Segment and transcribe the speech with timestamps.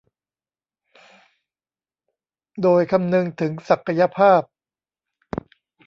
[2.61, 4.41] โดยคำนึงถึงศักยภาพ